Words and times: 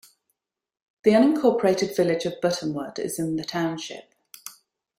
The 1.03 1.11
unincorporated 1.11 1.95
village 1.95 2.25
of 2.25 2.41
Buttonwood 2.41 2.97
is 2.97 3.19
in 3.19 3.35
the 3.35 3.43
township. 3.43 4.15